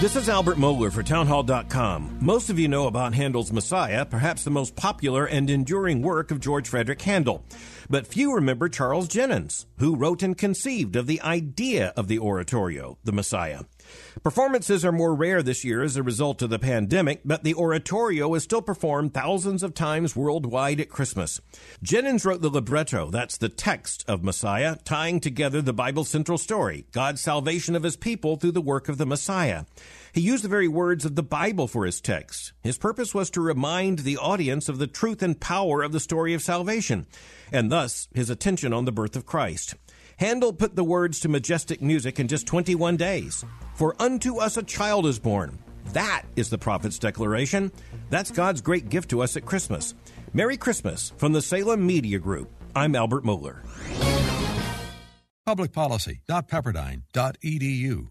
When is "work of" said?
6.00-6.40, 28.60-28.98